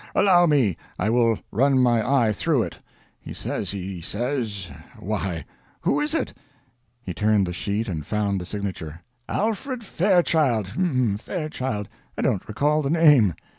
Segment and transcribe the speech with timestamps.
[0.15, 2.79] Allow me I will run my eye through it.
[3.19, 5.45] He says he says why,
[5.81, 6.33] who is it?"
[7.03, 9.03] He turned the sheet and found the signature.
[9.29, 11.87] "Alfred Fairchild hm Fairchild
[12.17, 13.35] I don't recall the name.